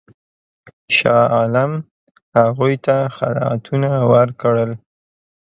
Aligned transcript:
شاه 0.95 1.25
عالم 1.35 1.71
هغوی 2.37 2.75
ته 2.85 2.95
خلعتونه 3.17 3.89
ورکړل. 4.11 4.71